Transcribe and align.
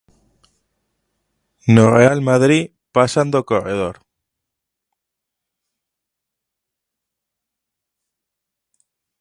No 1.75 1.83
Real 1.97 2.19
Madrid 2.29 2.63
pasan 2.95 3.27
do 3.33 3.41
corredor. 3.49 3.95